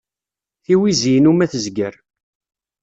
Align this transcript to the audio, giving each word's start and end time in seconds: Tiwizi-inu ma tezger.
Tiwizi-inu 0.63 1.31
ma 1.35 1.45
tezger. 1.51 1.95